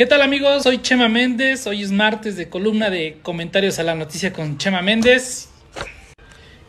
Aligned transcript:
¿Qué 0.00 0.06
tal 0.06 0.22
amigos? 0.22 0.62
Soy 0.62 0.80
Chema 0.80 1.10
Méndez, 1.10 1.66
hoy 1.66 1.82
es 1.82 1.92
martes 1.92 2.34
de 2.34 2.48
columna 2.48 2.88
de 2.88 3.18
comentarios 3.22 3.78
a 3.78 3.82
la 3.82 3.94
noticia 3.94 4.32
con 4.32 4.56
Chema 4.56 4.80
Méndez. 4.80 5.50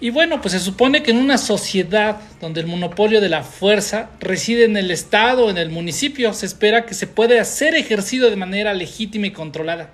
Y 0.02 0.09
bueno, 0.09 0.41
pues 0.41 0.52
se 0.52 0.59
supone 0.59 1.02
que 1.02 1.11
en 1.11 1.18
una 1.18 1.38
sociedad 1.38 2.20
donde 2.41 2.59
el 2.59 2.67
monopolio 2.67 3.21
de 3.21 3.29
la 3.29 3.44
fuerza 3.44 4.09
reside 4.20 4.65
en 4.65 4.75
el 4.75 4.91
Estado 4.91 5.46
o 5.46 5.49
en 5.49 5.57
el 5.57 5.70
municipio, 5.70 6.33
se 6.33 6.46
espera 6.46 6.86
que 6.86 6.94
se 6.94 7.07
pueda 7.07 7.41
ser 7.46 7.73
ejercido 7.73 8.30
de 8.30 8.36
manera 8.36 8.73
legítima 8.73 9.27
y 9.27 9.32
controlada. 9.32 9.91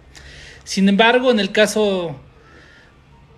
Sin 0.63 0.89
embargo, 0.89 1.29
en 1.29 1.39
el 1.39 1.51
caso 1.51 2.15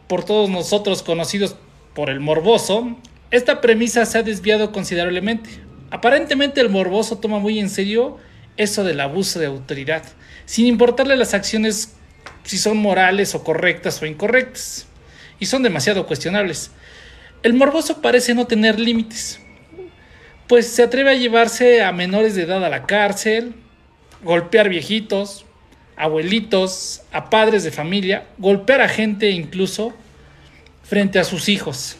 por 0.07 0.23
todos 0.23 0.49
nosotros 0.49 1.03
conocidos 1.03 1.57
por 1.93 2.09
el 2.09 2.21
morboso, 2.21 2.95
esta 3.31 3.59
premisa 3.59 4.05
se 4.05 4.19
ha 4.19 4.23
desviado 4.23 4.71
considerablemente. 4.71 5.49
Aparentemente 5.91 6.61
el 6.61 6.69
morboso 6.69 7.17
toma 7.17 7.39
muy 7.39 7.59
en 7.59 7.69
serio 7.69 8.17
eso 8.59 8.83
del 8.83 8.99
abuso 8.99 9.39
de 9.39 9.45
autoridad, 9.45 10.03
sin 10.45 10.65
importarle 10.65 11.15
las 11.15 11.33
acciones 11.33 11.95
si 12.43 12.57
son 12.57 12.77
morales 12.77 13.33
o 13.33 13.43
correctas 13.43 14.01
o 14.01 14.05
incorrectas, 14.05 14.85
y 15.39 15.45
son 15.45 15.63
demasiado 15.63 16.05
cuestionables. 16.05 16.71
El 17.41 17.53
morboso 17.53 18.01
parece 18.01 18.35
no 18.35 18.47
tener 18.47 18.77
límites, 18.77 19.39
pues 20.47 20.67
se 20.67 20.83
atreve 20.83 21.11
a 21.11 21.15
llevarse 21.15 21.81
a 21.81 21.93
menores 21.93 22.35
de 22.35 22.43
edad 22.43 22.63
a 22.65 22.69
la 22.69 22.85
cárcel, 22.85 23.53
golpear 24.23 24.67
viejitos, 24.67 25.45
abuelitos, 25.95 27.03
a 27.13 27.29
padres 27.29 27.63
de 27.63 27.71
familia, 27.71 28.27
golpear 28.37 28.81
a 28.81 28.89
gente 28.89 29.29
incluso 29.29 29.93
frente 30.83 31.17
a 31.17 31.23
sus 31.23 31.47
hijos. 31.47 31.97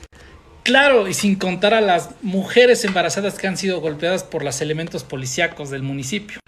Claro, 0.70 1.08
y 1.08 1.16
sin 1.16 1.34
contar 1.34 1.73
a 1.73 1.82
las 1.82 2.12
mujeres 2.22 2.86
embarazadas 2.86 3.40
que 3.40 3.48
han 3.48 3.58
sido 3.58 3.82
golpeadas 3.82 4.23
por 4.23 4.44
los 4.44 4.62
elementos 4.62 5.04
policíacos 5.04 5.72
del 5.72 5.82
municipio. 5.82 6.40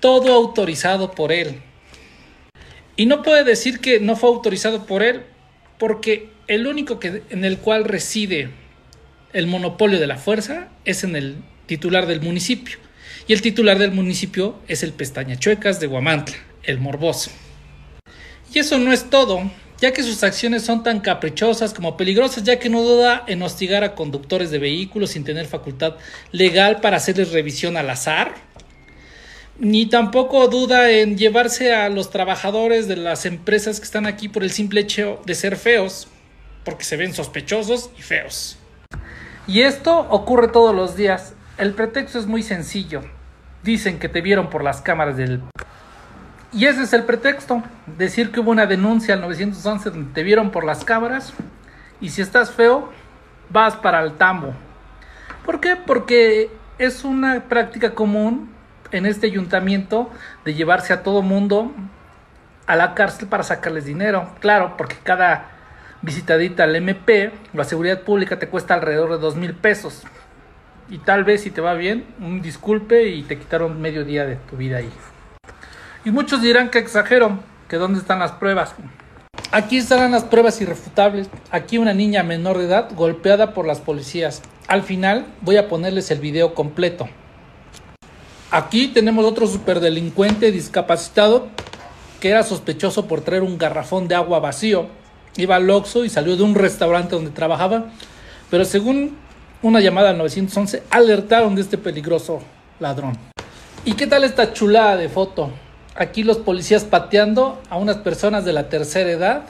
Todo 0.00 0.32
autorizado 0.32 1.12
por 1.12 1.30
él. 1.30 1.60
Y 2.96 3.06
no 3.06 3.22
puede 3.22 3.44
decir 3.44 3.78
que 3.78 4.00
no 4.00 4.16
fue 4.16 4.30
autorizado 4.30 4.84
por 4.84 5.04
él, 5.04 5.22
porque 5.78 6.28
el 6.48 6.66
único 6.66 6.98
que, 6.98 7.22
en 7.30 7.44
el 7.44 7.58
cual 7.58 7.84
reside 7.84 8.50
el 9.32 9.46
monopolio 9.46 10.00
de 10.00 10.08
la 10.08 10.16
fuerza 10.16 10.70
es 10.84 11.04
en 11.04 11.14
el 11.14 11.36
titular 11.66 12.08
del 12.08 12.20
municipio. 12.20 12.78
Y 13.28 13.32
el 13.32 13.42
titular 13.42 13.78
del 13.78 13.92
municipio 13.92 14.58
es 14.66 14.82
el 14.82 14.92
Pestaña 14.92 15.38
Chuecas 15.38 15.78
de 15.78 15.86
Guamantla, 15.86 16.36
el 16.64 16.80
morboso. 16.80 17.30
Y 18.52 18.58
eso 18.58 18.76
no 18.76 18.92
es 18.92 19.08
todo 19.08 19.48
ya 19.80 19.92
que 19.92 20.02
sus 20.02 20.22
acciones 20.24 20.64
son 20.64 20.82
tan 20.82 21.00
caprichosas 21.00 21.72
como 21.72 21.96
peligrosas, 21.96 22.42
ya 22.44 22.58
que 22.58 22.68
no 22.68 22.82
duda 22.82 23.24
en 23.26 23.42
hostigar 23.42 23.84
a 23.84 23.94
conductores 23.94 24.50
de 24.50 24.58
vehículos 24.58 25.10
sin 25.10 25.24
tener 25.24 25.46
facultad 25.46 25.94
legal 26.32 26.80
para 26.80 26.96
hacerles 26.96 27.32
revisión 27.32 27.76
al 27.76 27.90
azar, 27.90 28.34
ni 29.58 29.86
tampoco 29.86 30.48
duda 30.48 30.90
en 30.90 31.16
llevarse 31.16 31.74
a 31.74 31.88
los 31.88 32.10
trabajadores 32.10 32.88
de 32.88 32.96
las 32.96 33.26
empresas 33.26 33.78
que 33.78 33.84
están 33.84 34.06
aquí 34.06 34.28
por 34.28 34.42
el 34.42 34.50
simple 34.50 34.80
hecho 34.80 35.20
de 35.26 35.34
ser 35.34 35.56
feos, 35.56 36.08
porque 36.64 36.84
se 36.84 36.96
ven 36.96 37.14
sospechosos 37.14 37.90
y 37.98 38.02
feos. 38.02 38.58
Y 39.46 39.62
esto 39.62 40.06
ocurre 40.10 40.48
todos 40.48 40.74
los 40.74 40.94
días. 40.96 41.34
El 41.56 41.72
pretexto 41.72 42.18
es 42.18 42.26
muy 42.26 42.42
sencillo. 42.42 43.02
Dicen 43.62 43.98
que 43.98 44.08
te 44.08 44.20
vieron 44.20 44.50
por 44.50 44.62
las 44.62 44.82
cámaras 44.82 45.16
del 45.16 45.40
y 46.52 46.64
ese 46.64 46.82
es 46.82 46.92
el 46.94 47.04
pretexto, 47.04 47.62
decir 47.98 48.32
que 48.32 48.40
hubo 48.40 48.50
una 48.50 48.66
denuncia 48.66 49.14
al 49.14 49.20
911 49.20 49.90
donde 49.90 50.12
te 50.14 50.22
vieron 50.22 50.50
por 50.50 50.64
las 50.64 50.84
cámaras 50.84 51.34
y 52.00 52.08
si 52.08 52.22
estás 52.22 52.50
feo, 52.50 52.90
vas 53.50 53.76
para 53.76 54.02
el 54.02 54.12
tambo. 54.12 54.54
¿Por 55.44 55.60
qué? 55.60 55.76
Porque 55.76 56.50
es 56.78 57.04
una 57.04 57.40
práctica 57.48 57.94
común 57.94 58.50
en 58.92 59.04
este 59.04 59.26
ayuntamiento 59.26 60.10
de 60.44 60.54
llevarse 60.54 60.92
a 60.92 61.02
todo 61.02 61.20
mundo 61.20 61.72
a 62.66 62.76
la 62.76 62.94
cárcel 62.94 63.28
para 63.28 63.42
sacarles 63.42 63.84
dinero. 63.84 64.30
Claro, 64.40 64.76
porque 64.78 64.96
cada 65.02 65.50
visitadita 66.00 66.64
al 66.64 66.76
MP, 66.76 67.32
la 67.52 67.64
seguridad 67.64 68.02
pública 68.02 68.38
te 68.38 68.48
cuesta 68.48 68.74
alrededor 68.74 69.10
de 69.10 69.18
dos 69.18 69.36
mil 69.36 69.54
pesos. 69.54 70.04
Y 70.88 70.98
tal 70.98 71.24
vez 71.24 71.42
si 71.42 71.50
te 71.50 71.60
va 71.60 71.74
bien, 71.74 72.06
un 72.20 72.40
disculpe 72.40 73.08
y 73.08 73.22
te 73.22 73.38
quitaron 73.38 73.80
medio 73.80 74.04
día 74.04 74.24
de 74.24 74.36
tu 74.36 74.56
vida 74.56 74.78
ahí. 74.78 74.90
Y 76.04 76.10
muchos 76.10 76.42
dirán 76.42 76.70
que 76.70 76.78
exagero, 76.78 77.40
que 77.68 77.76
dónde 77.76 78.00
están 78.00 78.20
las 78.20 78.32
pruebas. 78.32 78.74
Aquí 79.50 79.78
estarán 79.78 80.12
las 80.12 80.24
pruebas 80.24 80.60
irrefutables. 80.60 81.28
Aquí 81.50 81.78
una 81.78 81.94
niña 81.94 82.22
menor 82.22 82.58
de 82.58 82.66
edad 82.66 82.90
golpeada 82.94 83.54
por 83.54 83.66
las 83.66 83.80
policías. 83.80 84.42
Al 84.66 84.82
final 84.82 85.26
voy 85.40 85.56
a 85.56 85.68
ponerles 85.68 86.10
el 86.10 86.18
video 86.18 86.54
completo. 86.54 87.08
Aquí 88.50 88.88
tenemos 88.88 89.24
otro 89.24 89.46
superdelincuente 89.46 90.52
discapacitado 90.52 91.48
que 92.20 92.30
era 92.30 92.42
sospechoso 92.42 93.06
por 93.06 93.20
traer 93.20 93.42
un 93.42 93.58
garrafón 93.58 94.08
de 94.08 94.14
agua 94.14 94.38
vacío. 94.40 94.86
Iba 95.36 95.56
al 95.56 95.70
Oxxo 95.70 96.04
y 96.04 96.10
salió 96.10 96.36
de 96.36 96.42
un 96.42 96.54
restaurante 96.54 97.14
donde 97.14 97.30
trabajaba, 97.30 97.86
pero 98.50 98.64
según 98.64 99.16
una 99.62 99.80
llamada 99.80 100.10
al 100.10 100.18
911 100.18 100.82
alertaron 100.90 101.54
de 101.54 101.62
este 101.62 101.78
peligroso 101.78 102.40
ladrón. 102.80 103.16
¿Y 103.84 103.92
qué 103.92 104.06
tal 104.06 104.24
esta 104.24 104.52
chulada 104.52 104.96
de 104.96 105.08
foto? 105.08 105.50
Aquí 105.98 106.22
los 106.22 106.38
policías 106.38 106.84
pateando 106.84 107.60
a 107.68 107.76
unas 107.76 107.96
personas 107.96 108.44
de 108.44 108.52
la 108.52 108.68
tercera 108.68 109.10
edad 109.10 109.42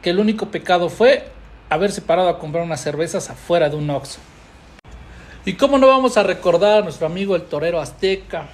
que 0.00 0.10
el 0.10 0.18
único 0.18 0.46
pecado 0.46 0.88
fue 0.88 1.26
haberse 1.68 2.00
parado 2.00 2.28
a 2.30 2.38
comprar 2.38 2.64
unas 2.64 2.80
cervezas 2.80 3.28
afuera 3.30 3.68
de 3.68 3.76
un 3.76 3.88
Oxxo. 3.90 4.18
¿Y 5.44 5.54
cómo 5.54 5.78
no 5.78 5.88
vamos 5.88 6.16
a 6.16 6.22
recordar 6.22 6.78
a 6.78 6.84
nuestro 6.84 7.06
amigo 7.06 7.36
el 7.36 7.42
torero 7.42 7.80
azteca, 7.80 8.46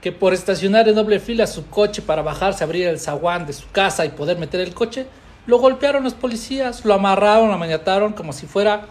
que 0.00 0.10
por 0.12 0.34
estacionar 0.34 0.88
en 0.88 0.96
doble 0.96 1.20
fila 1.20 1.46
su 1.46 1.68
coche 1.68 2.02
para 2.02 2.22
bajarse, 2.22 2.64
abrir 2.64 2.88
el 2.88 2.98
zaguán 2.98 3.46
de 3.46 3.52
su 3.52 3.70
casa 3.70 4.04
y 4.04 4.10
poder 4.10 4.36
meter 4.36 4.60
el 4.60 4.74
coche, 4.74 5.06
lo 5.46 5.58
golpearon 5.58 6.04
los 6.04 6.14
policías, 6.14 6.84
lo 6.84 6.94
amarraron, 6.94 7.48
lo 7.48 7.54
amañataron 7.54 8.12
como 8.12 8.32
si 8.32 8.46
fuera 8.46 8.86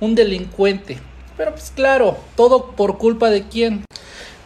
un 0.00 0.14
delincuente. 0.14 0.98
Pero 1.36 1.52
pues 1.52 1.72
claro, 1.74 2.18
todo 2.36 2.72
por 2.72 2.98
culpa 2.98 3.30
de 3.30 3.44
quién? 3.48 3.84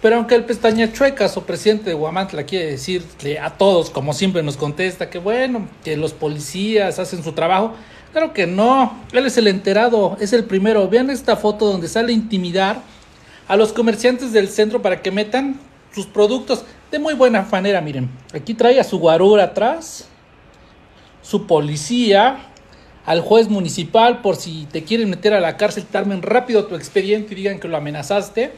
Pero 0.01 0.17
aunque 0.17 0.37
el 0.37 0.45
pestaña 0.45 0.93
chuecas 0.93 1.37
o 1.37 1.45
presidente 1.45 1.91
de 1.91 1.95
Guamantla 1.95 2.45
quiere 2.45 2.67
decirle 2.67 3.39
a 3.41 3.51
todos, 3.51 3.91
como 3.91 4.13
siempre 4.13 4.43
nos 4.45 4.57
contesta, 4.57 5.11
que 5.11 5.19
bueno, 5.19 5.67
que 5.83 5.97
los 5.97 6.13
policías 6.13 7.01
hacen 7.01 7.25
su 7.25 7.33
trabajo, 7.33 7.75
claro 8.13 8.33
que 8.33 8.47
no, 8.47 8.97
él 9.13 9.27
es 9.27 9.37
el 9.39 9.49
enterado, 9.49 10.17
es 10.21 10.33
el 10.33 10.45
primero. 10.45 10.89
Vean 10.89 11.11
esta 11.11 11.37
foto 11.37 11.67
donde 11.67 11.89
sale 11.89 12.13
a 12.13 12.15
intimidar 12.15 12.81
a 13.49 13.57
los 13.57 13.73
comerciantes 13.73 14.33
del 14.33 14.49
centro 14.49 14.81
para 14.81 15.03
que 15.03 15.11
metan 15.11 15.59
sus 15.93 16.07
productos 16.07 16.65
de 16.93 17.01
muy 17.01 17.15
buena 17.15 17.43
manera, 17.51 17.81
miren. 17.81 18.09
Aquí 18.33 18.55
trae 18.55 18.79
a 18.79 18.85
su 18.85 19.01
guarura 19.01 19.45
atrás, 19.45 20.07
su 21.23 21.47
policía, 21.49 22.39
al 23.05 23.21
juez 23.21 23.49
municipal 23.49 24.23
por 24.23 24.37
si 24.37 24.69
te 24.71 24.85
quieren 24.85 25.11
meter 25.11 25.35
a 25.35 25.41
la 25.41 25.57
cárcel, 25.57 25.87
tarmen 25.87 26.23
rápido 26.23 26.67
tu 26.67 26.77
expediente 26.77 27.33
y 27.33 27.37
digan 27.37 27.59
que 27.59 27.67
lo 27.67 27.77
amenazaste 27.77 28.53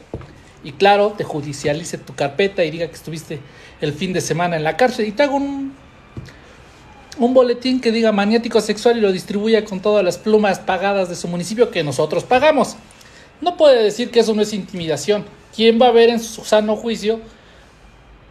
y 0.63 0.73
claro, 0.73 1.13
te 1.17 1.23
judicialice 1.23 1.97
tu 1.97 2.13
carpeta 2.13 2.63
y 2.63 2.71
diga 2.71 2.87
que 2.87 2.95
estuviste 2.95 3.39
el 3.81 3.93
fin 3.93 4.13
de 4.13 4.21
semana 4.21 4.55
en 4.55 4.63
la 4.63 4.77
cárcel 4.77 5.07
y 5.07 5.11
te 5.11 5.23
hago 5.23 5.37
un, 5.37 5.73
un 7.17 7.33
boletín 7.33 7.81
que 7.81 7.91
diga 7.91 8.11
maniático 8.11 8.61
sexual 8.61 8.97
y 8.97 9.01
lo 9.01 9.11
distribuya 9.11 9.65
con 9.65 9.79
todas 9.79 10.03
las 10.03 10.17
plumas 10.17 10.59
pagadas 10.59 11.09
de 11.09 11.15
su 11.15 11.27
municipio 11.27 11.71
que 11.71 11.83
nosotros 11.83 12.23
pagamos. 12.23 12.75
No 13.41 13.57
puede 13.57 13.83
decir 13.83 14.11
que 14.11 14.19
eso 14.19 14.35
no 14.35 14.43
es 14.43 14.53
intimidación. 14.53 15.25
¿Quién 15.55 15.81
va 15.81 15.87
a 15.87 15.91
ver 15.91 16.09
en 16.09 16.19
su 16.19 16.43
sano 16.43 16.75
juicio 16.75 17.19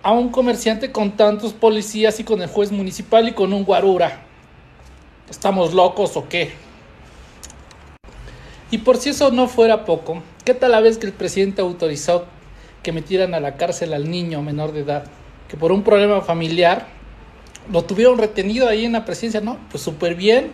a 0.03 0.13
un 0.13 0.31
comerciante 0.31 0.93
con 0.93 1.17
tantos 1.17 1.53
policías 1.53 2.21
y 2.21 2.25
con 2.25 2.41
el 2.41 2.49
juez 2.49 2.71
municipal 2.71 3.29
y 3.29 3.33
con 3.33 3.53
un 3.53 3.65
guarura? 3.65 4.23
¿Estamos 5.29 5.75
locos 5.75 6.17
o 6.17 6.29
qué? 6.29 6.53
Y 8.71 8.79
por 8.79 8.97
si 8.97 9.11
eso 9.11 9.33
no 9.33 9.49
fuera 9.49 9.85
poco, 9.85 10.23
¿qué 10.51 10.55
tal 10.55 10.73
la 10.73 10.81
vez 10.81 10.99
que 10.99 11.07
el 11.07 11.13
presidente 11.13 11.63
autorizó 11.63 12.25
que 12.83 12.91
metieran 12.91 13.35
a 13.35 13.41
la 13.41 13.57
cárcel 13.57 13.95
al 13.95 14.11
niño 14.11 14.43
menor 14.43 14.73
de 14.73 14.81
edad? 14.81 15.05
Que 15.49 15.57
por 15.57 15.71
un 15.71 15.85
problema 15.85 16.23
familiar 16.23 16.89
lo 17.71 17.85
tuvieron 17.85 18.19
retenido 18.19 18.67
ahí 18.67 18.85
en 18.85 18.91
la 18.91 19.05
presidencia, 19.05 19.41
¿no? 19.41 19.59
Pues 19.71 19.85
súper 19.85 20.17
bien. 20.17 20.51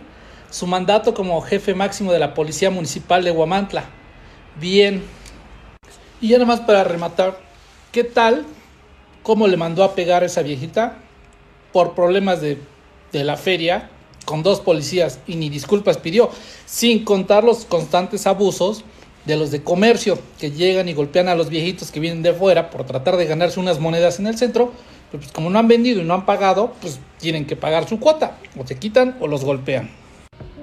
Su 0.51 0.67
mandato 0.67 1.15
como 1.15 1.41
jefe 1.41 1.73
máximo 1.73 2.11
de 2.11 2.19
la 2.19 2.35
Policía 2.35 2.69
Municipal 2.69 3.23
de 3.23 3.31
Huamantla. 3.31 3.85
Bien. 4.61 5.01
Y 6.21 6.27
ya 6.27 6.37
nada 6.37 6.45
más 6.45 6.59
para 6.59 6.83
rematar, 6.83 7.39
¿qué 7.91 8.03
tal 8.03 8.45
cómo 9.23 9.47
le 9.47 9.57
mandó 9.57 9.83
a 9.83 9.95
pegar 9.95 10.21
a 10.21 10.27
esa 10.27 10.43
viejita 10.43 10.99
por 11.73 11.95
problemas 11.95 12.39
de, 12.39 12.59
de 13.11 13.23
la 13.23 13.35
feria? 13.35 13.89
con 14.25 14.43
dos 14.43 14.59
policías 14.59 15.21
y 15.25 15.37
ni 15.37 15.47
disculpas 15.47 15.97
pidió, 15.97 16.29
sin 16.65 17.05
contar 17.05 17.45
los 17.45 17.63
constantes 17.63 18.27
abusos 18.27 18.83
de 19.27 19.37
los 19.37 19.51
de 19.51 19.63
comercio 19.63 20.17
que 20.39 20.51
llegan 20.51 20.89
y 20.89 20.93
golpean 20.93 21.27
a 21.27 21.35
los 21.35 21.49
viejitos 21.49 21.91
que 21.91 21.99
vienen 21.99 22.23
de 22.23 22.33
fuera 22.33 22.69
por 22.69 22.85
tratar 22.85 23.17
de 23.17 23.25
ganarse 23.25 23.59
unas 23.59 23.79
monedas 23.79 24.19
en 24.19 24.27
el 24.27 24.37
centro, 24.37 24.71
pues 25.11 25.31
como 25.31 25.49
no 25.49 25.59
han 25.59 25.67
vendido 25.67 26.01
y 26.01 26.03
no 26.03 26.15
han 26.15 26.25
pagado, 26.25 26.73
pues 26.81 26.99
tienen 27.19 27.45
que 27.45 27.55
pagar 27.55 27.87
su 27.87 27.99
cuota, 27.99 28.37
o 28.57 28.65
se 28.65 28.79
quitan 28.79 29.17
o 29.19 29.27
los 29.27 29.45
golpean. 29.45 29.89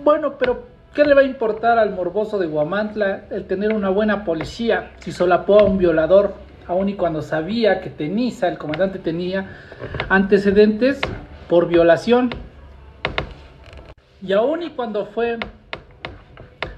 Bueno, 0.02 0.36
pero 0.38 0.66
¿qué 0.94 1.04
le 1.04 1.14
va 1.14 1.20
a 1.20 1.24
importar 1.24 1.78
al 1.78 1.94
morboso 1.94 2.38
de 2.38 2.46
Guamantla 2.46 3.26
el 3.30 3.46
tener 3.46 3.72
una 3.72 3.90
buena 3.90 4.24
policía 4.24 4.92
si 4.98 5.12
solapó 5.12 5.60
a 5.60 5.64
un 5.64 5.78
violador? 5.78 6.34
aun 6.66 6.88
y 6.88 6.94
cuando 6.94 7.22
sabía 7.22 7.80
que 7.80 7.90
Teniza, 7.90 8.48
el 8.48 8.58
comandante, 8.58 8.98
tenía 8.98 9.50
antecedentes 10.08 11.00
por 11.48 11.68
violación. 11.68 12.30
Y 14.22 14.32
aun 14.32 14.62
y 14.62 14.70
cuando 14.70 15.06
fue 15.06 15.38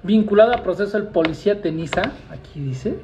vinculado 0.06 0.54
a 0.54 0.62
proceso 0.62 0.96
el 0.96 1.08
policía 1.08 1.60
Teniza, 1.60 2.12
aquí 2.30 2.60
dice, 2.60 2.98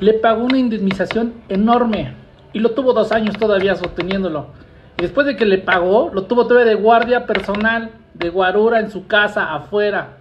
le 0.00 0.14
pagó 0.14 0.44
una 0.44 0.58
indemnización 0.58 1.34
enorme 1.48 2.14
y 2.52 2.58
lo 2.58 2.72
tuvo 2.72 2.92
dos 2.92 3.12
años 3.12 3.36
todavía 3.38 3.76
sosteniéndolo. 3.76 4.48
Y 4.98 5.02
después 5.02 5.26
de 5.26 5.36
que 5.36 5.44
le 5.44 5.58
pagó, 5.58 6.10
lo 6.12 6.24
tuvo 6.24 6.46
todavía 6.46 6.74
de 6.74 6.80
guardia 6.80 7.26
personal, 7.26 7.90
de 8.14 8.30
guarura 8.30 8.80
en 8.80 8.90
su 8.90 9.06
casa, 9.06 9.54
afuera. 9.54 10.18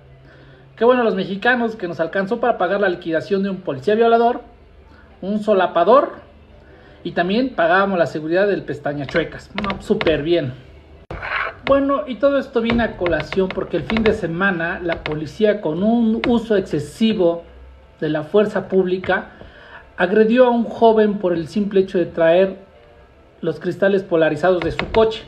Qué 0.76 0.86
bueno 0.86 1.04
los 1.04 1.16
mexicanos 1.16 1.76
que 1.76 1.88
nos 1.88 2.00
alcanzó 2.00 2.40
para 2.40 2.58
pagar 2.58 2.82
la 2.82 2.90
liquidación 2.90 3.44
de 3.44 3.50
un 3.50 3.58
policía 3.58 3.96
violador, 3.96 4.42
un 5.22 5.40
solapador 5.40 6.14
y 7.04 7.12
también 7.12 7.56
pagábamos 7.56 7.98
la 7.98 8.08
seguridad 8.08 8.48
del 8.48 8.64
pestaña 8.64 9.06
chuecas. 9.06 9.52
No, 9.62 9.82
súper 9.82 10.24
bien. 10.24 10.54
Bueno, 11.66 12.04
y 12.08 12.16
todo 12.16 12.40
esto 12.40 12.60
viene 12.60 12.84
a 12.84 12.98
colación 12.98 13.48
porque 13.48 13.78
el 13.78 13.84
fin 13.84 14.04
de 14.04 14.14
semana 14.14 14.80
la 14.84 15.04
policía 15.04 15.62
con 15.62 15.84
un 15.84 16.22
uso 16.28 16.56
excesivo 16.56 17.44
de 18.00 18.10
la 18.10 18.24
fuerza 18.24 18.68
pública 18.68 19.30
agredió 19.96 20.48
a 20.48 20.50
un 20.50 20.64
joven 20.64 21.20
por 21.20 21.34
el 21.34 21.48
simple 21.48 21.82
hecho 21.82 22.00
de 22.00 22.08
traer 22.08 22.58
los 23.42 23.60
cristales 23.60 24.02
polarizados 24.02 24.62
de 24.62 24.72
su 24.72 24.90
coche. 24.92 25.24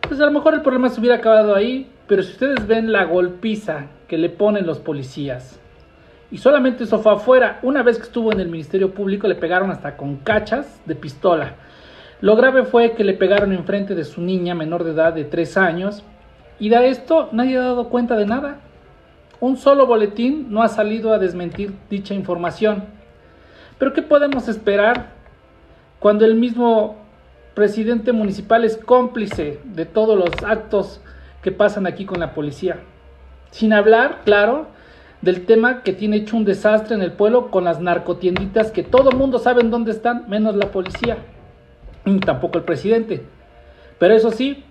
Pues 0.00 0.20
a 0.20 0.26
lo 0.26 0.30
mejor 0.30 0.54
el 0.54 0.62
problema 0.62 0.88
se 0.88 1.00
hubiera 1.00 1.16
acabado 1.16 1.54
ahí, 1.54 1.90
pero 2.06 2.22
si 2.22 2.32
ustedes 2.32 2.66
ven 2.68 2.92
la 2.92 3.04
golpiza 3.04 3.86
que 4.06 4.18
le 4.18 4.30
ponen 4.30 4.66
los 4.66 4.78
policías, 4.78 5.58
y 6.30 6.38
solamente 6.38 6.84
eso 6.84 7.00
fue 7.00 7.12
afuera, 7.12 7.58
una 7.62 7.82
vez 7.82 7.98
que 7.98 8.04
estuvo 8.04 8.32
en 8.32 8.38
el 8.38 8.48
Ministerio 8.48 8.94
Público 8.94 9.26
le 9.26 9.34
pegaron 9.34 9.72
hasta 9.72 9.96
con 9.96 10.18
cachas 10.18 10.80
de 10.86 10.94
pistola. 10.94 11.56
Lo 12.20 12.36
grave 12.36 12.64
fue 12.64 12.92
que 12.92 13.04
le 13.04 13.14
pegaron 13.14 13.52
enfrente 13.52 13.94
de 13.94 14.04
su 14.04 14.20
niña 14.20 14.54
menor 14.54 14.84
de 14.84 14.90
edad 14.90 15.14
de 15.14 15.24
3 15.24 15.56
años, 15.56 16.02
y 16.58 16.68
de 16.68 16.88
esto 16.88 17.30
nadie 17.32 17.56
ha 17.56 17.62
dado 17.62 17.88
cuenta 17.88 18.16
de 18.16 18.26
nada. 18.26 18.60
Un 19.40 19.56
solo 19.56 19.86
boletín 19.86 20.48
no 20.50 20.62
ha 20.62 20.68
salido 20.68 21.14
a 21.14 21.18
desmentir 21.18 21.74
dicha 21.88 22.12
información. 22.12 22.84
Pero 23.78 23.94
¿qué 23.94 24.02
podemos 24.02 24.48
esperar 24.48 25.12
cuando 25.98 26.26
el 26.26 26.34
mismo 26.34 26.96
presidente 27.54 28.12
municipal 28.12 28.64
es 28.64 28.76
cómplice 28.76 29.58
de 29.64 29.86
todos 29.86 30.18
los 30.18 30.30
actos 30.44 31.00
que 31.42 31.52
pasan 31.52 31.86
aquí 31.86 32.04
con 32.04 32.20
la 32.20 32.34
policía? 32.34 32.80
Sin 33.50 33.72
hablar, 33.72 34.20
claro, 34.26 34.66
del 35.22 35.46
tema 35.46 35.82
que 35.82 35.94
tiene 35.94 36.18
hecho 36.18 36.36
un 36.36 36.44
desastre 36.44 36.94
en 36.94 37.00
el 37.00 37.12
pueblo 37.12 37.50
con 37.50 37.64
las 37.64 37.80
narcotienditas 37.80 38.70
que 38.70 38.82
todo 38.82 39.10
mundo 39.12 39.38
sabe 39.38 39.62
en 39.62 39.70
dónde 39.70 39.92
están, 39.92 40.28
menos 40.28 40.54
la 40.54 40.70
policía, 40.70 41.16
tampoco 42.18 42.58
el 42.58 42.64
presidente. 42.64 43.24
Pero 43.98 44.14
eso 44.14 44.32
sí, 44.32 44.64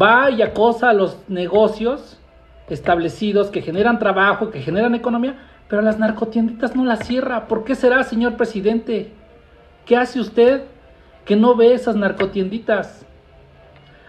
va 0.00 0.30
y 0.30 0.42
acosa 0.42 0.90
a 0.90 0.92
los 0.92 1.18
negocios 1.28 2.20
establecidos 2.68 3.48
que 3.48 3.62
generan 3.62 3.98
trabajo, 3.98 4.50
que 4.50 4.60
generan 4.60 4.94
economía, 4.94 5.36
pero 5.68 5.82
las 5.82 5.98
narcotienditas 5.98 6.76
no 6.76 6.84
las 6.84 7.06
cierra. 7.06 7.46
¿Por 7.46 7.64
qué 7.64 7.74
será, 7.74 8.02
señor 8.02 8.36
presidente? 8.36 9.12
¿Qué 9.86 9.96
hace 9.96 10.20
usted 10.20 10.64
que 11.24 11.36
no 11.36 11.54
ve 11.56 11.74
esas 11.74 11.96
narcotienditas? 11.96 13.06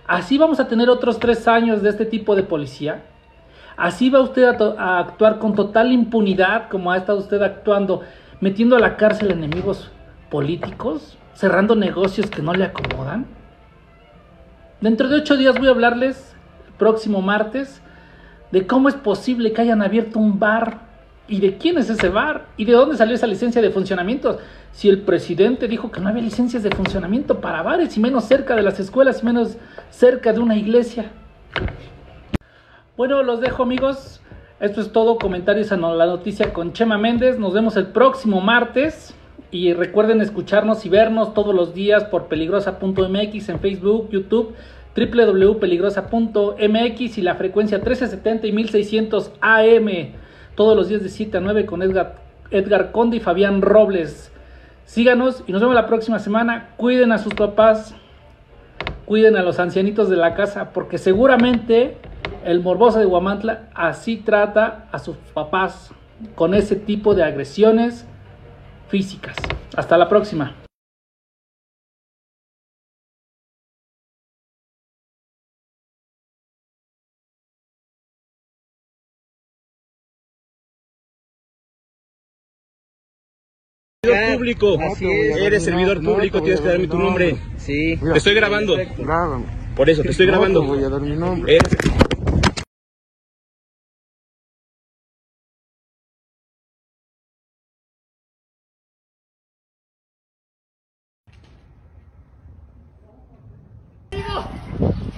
Así 0.07 0.37
vamos 0.37 0.59
a 0.59 0.67
tener 0.67 0.89
otros 0.89 1.19
tres 1.19 1.47
años 1.47 1.81
de 1.81 1.89
este 1.89 2.05
tipo 2.05 2.35
de 2.35 2.43
policía. 2.43 3.03
Así 3.77 4.09
va 4.09 4.21
usted 4.21 4.43
a, 4.43 4.99
actuar 4.99 5.39
con 5.39 5.53
total 5.53 5.91
impunidad 5.91 6.69
como 6.69 6.91
ha 6.91 6.97
estado 6.97 7.19
usted 7.19 7.41
actuando, 7.41 8.01
metiendo 8.39 8.75
a 8.75 8.79
la 8.79 8.95
cárcel 8.95 9.31
enemigos 9.31 9.91
políticos, 10.29 11.17
cerrando 11.35 11.75
negocios 11.75 12.29
que 12.29 12.41
no 12.41 12.53
le 12.53 12.65
acomodan. 12.65 13.27
Dentro 14.81 15.07
de 15.07 15.17
ocho 15.17 15.37
días 15.37 15.57
voy 15.57 15.67
a 15.67 15.71
hablarles, 15.71 16.35
el 16.67 16.73
próximo 16.73 17.21
martes, 17.21 17.81
de 18.51 18.65
cómo 18.65 18.89
es 18.89 18.95
posible 18.95 19.53
que 19.53 19.61
hayan 19.61 19.83
abierto 19.83 20.17
un 20.17 20.39
bar 20.39 20.85
¿Y 21.27 21.39
de 21.39 21.57
quién 21.57 21.77
es 21.77 21.89
ese 21.89 22.09
bar? 22.09 22.45
¿Y 22.55 22.65
de 22.65 22.73
dónde 22.73 22.97
salió 22.97 23.15
esa 23.15 23.25
licencia 23.25 23.59
de 23.61 23.71
funcionamiento? 23.71 24.37
Si 24.71 24.89
el 24.89 25.01
presidente 25.01 25.67
dijo 25.67 25.91
que 25.91 25.99
no 25.99 26.09
había 26.09 26.21
licencias 26.21 26.61
de 26.61 26.69
funcionamiento 26.69 27.41
para 27.41 27.63
bares 27.63 27.97
y 27.97 27.99
menos 27.99 28.25
cerca 28.25 28.55
de 28.55 28.61
las 28.61 28.79
escuelas 28.79 29.23
y 29.23 29.25
menos 29.25 29.57
cerca 29.89 30.33
de 30.33 30.39
una 30.39 30.55
iglesia. 30.55 31.11
Bueno, 32.95 33.23
los 33.23 33.41
dejo 33.41 33.63
amigos. 33.63 34.21
Esto 34.59 34.81
es 34.81 34.91
todo. 34.91 35.17
Comentarios 35.17 35.71
a 35.71 35.77
la 35.77 36.05
noticia 36.05 36.53
con 36.53 36.73
Chema 36.73 36.99
Méndez. 36.99 37.39
Nos 37.39 37.53
vemos 37.53 37.75
el 37.75 37.87
próximo 37.87 38.39
martes. 38.39 39.15
Y 39.55 39.71
recuerden 39.71 40.19
escucharnos 40.19 40.85
y 40.85 40.89
vernos 40.89 41.33
todos 41.33 41.55
los 41.55 41.73
días 41.73 42.03
por 42.03 42.25
peligrosa.mx 42.25 43.47
en 43.47 43.61
Facebook, 43.61 44.09
YouTube, 44.11 44.53
www.peligrosa.mx 44.97 47.17
y 47.17 47.21
la 47.21 47.35
frecuencia 47.35 47.77
1370 47.77 48.47
y 48.47 48.51
1600 48.51 49.31
AM 49.39 49.87
todos 50.55 50.75
los 50.75 50.89
días 50.89 51.03
de 51.03 51.07
7 51.07 51.37
a 51.37 51.39
9 51.39 51.65
con 51.65 51.81
Edgar, 51.83 52.17
Edgar 52.51 52.91
Conde 52.91 53.15
y 53.15 53.21
Fabián 53.21 53.61
Robles. 53.61 54.29
Síganos 54.83 55.41
y 55.47 55.53
nos 55.53 55.61
vemos 55.61 55.75
la 55.75 55.87
próxima 55.87 56.19
semana. 56.19 56.71
Cuiden 56.75 57.13
a 57.13 57.17
sus 57.17 57.33
papás, 57.33 57.95
cuiden 59.05 59.37
a 59.37 59.41
los 59.41 59.57
ancianitos 59.59 60.09
de 60.09 60.17
la 60.17 60.35
casa, 60.35 60.73
porque 60.73 60.97
seguramente 60.97 61.95
el 62.43 62.59
morboso 62.59 62.99
de 62.99 63.05
Guamantla 63.05 63.69
así 63.73 64.17
trata 64.17 64.89
a 64.91 64.99
sus 64.99 65.15
papás 65.33 65.91
con 66.35 66.53
ese 66.53 66.75
tipo 66.75 67.15
de 67.15 67.23
agresiones 67.23 68.05
físicas. 68.89 69.35
Hasta 69.75 69.97
la 69.97 70.07
próxima. 70.09 70.55
servidor 84.05 84.37
público. 84.37 84.77
Eres 85.37 85.63
servidor 85.63 86.03
público, 86.03 86.41
tienes 86.41 86.61
que 86.61 86.67
darme 86.67 86.87
tu 86.87 86.97
nombre. 86.97 87.37
Sí. 87.57 87.97
Te 87.97 88.17
estoy 88.17 88.33
grabando. 88.33 88.75
Grábame. 88.97 89.45
Por 89.75 89.89
eso, 89.89 90.03
te 90.03 90.11
estoy 90.11 90.27
grabando. 90.27 90.61
No, 90.61 90.71
te 90.71 90.75
voy 90.77 90.83
a 90.85 90.89
dar 90.89 91.01
mi 91.01 91.15
nombre. 91.15 91.55
Eres- 91.55 91.94